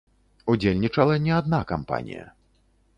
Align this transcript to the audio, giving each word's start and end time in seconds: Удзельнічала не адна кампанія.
Удзельнічала 0.53 1.19
не 1.27 1.37
адна 1.39 1.63
кампанія. 1.75 2.25